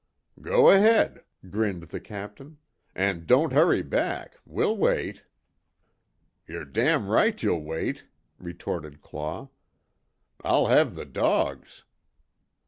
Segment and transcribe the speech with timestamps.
[0.41, 2.57] "Go ahead," grinned the Captain,
[2.95, 5.21] "An' don't hurry back, we'll wait."
[6.47, 8.05] "Yer damn right you'll wait!"
[8.39, 9.49] retorted Claw,
[10.43, 11.83] "I'll have the dogs."